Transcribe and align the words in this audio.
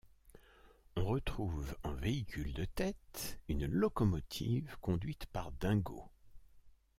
On 0.95 1.05
retrouve 1.05 1.77
en 1.83 1.93
véhicule 1.93 2.53
de 2.55 2.65
tête 2.65 3.39
une 3.49 3.67
locomotive 3.67 4.75
conduite 4.81 5.27
par 5.27 5.51
Dingo. 5.51 6.09